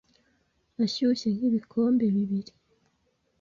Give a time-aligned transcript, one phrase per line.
[0.83, 2.51] ashyushye nk’ibikombe bibiri,